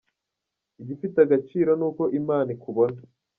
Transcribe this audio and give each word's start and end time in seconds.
Igifite 0.81 1.17
agaciro 1.21 1.71
ni 1.79 1.85
uko 1.89 2.03
Imana 2.19 2.49
ikubona. 2.55 2.99